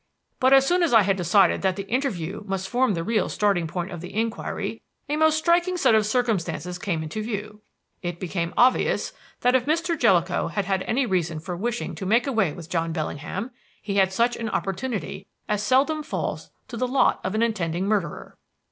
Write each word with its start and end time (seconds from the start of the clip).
"But 0.39 0.51
as 0.51 0.65
soon 0.65 0.81
as 0.81 0.95
I 0.95 1.03
had 1.03 1.15
decided 1.15 1.61
that 1.61 1.75
that 1.75 1.87
interview 1.87 2.41
must 2.47 2.67
form 2.67 2.95
the 2.95 3.03
real 3.03 3.29
starting 3.29 3.67
point 3.67 3.91
of 3.91 4.01
the 4.01 4.15
inquiry, 4.15 4.81
a 5.07 5.15
most 5.15 5.37
striking 5.37 5.77
set 5.77 5.93
of 5.93 6.07
circumstances 6.07 6.79
came 6.79 7.03
into 7.03 7.21
view. 7.21 7.61
It 8.01 8.19
became 8.19 8.51
obvious 8.57 9.13
that 9.41 9.53
if 9.53 9.67
Mr. 9.67 9.95
Jellicoe 9.95 10.47
had 10.47 10.65
had 10.65 10.81
any 10.87 11.05
reason 11.05 11.39
for 11.39 11.55
wishing 11.55 11.93
to 11.93 12.07
make 12.07 12.25
away 12.25 12.51
with 12.51 12.67
John 12.67 12.91
Bellingham, 12.91 13.51
he 13.79 13.97
had 13.97 14.11
such 14.11 14.35
an 14.37 14.49
opportunity 14.49 15.27
as 15.47 15.61
seldom 15.61 16.01
falls 16.01 16.49
to 16.67 16.77
the 16.77 16.87
lot 16.87 17.19
of 17.23 17.35
an 17.35 17.43
intending 17.43 17.85
murderer. 17.85 18.37